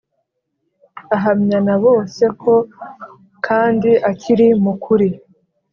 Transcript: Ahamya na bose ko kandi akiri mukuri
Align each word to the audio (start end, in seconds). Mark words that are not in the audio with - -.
Ahamya 1.15 1.59
na 1.67 1.75
bose 1.83 2.23
ko 2.41 2.53
kandi 3.45 3.91
akiri 4.11 4.47
mukuri 4.63 5.09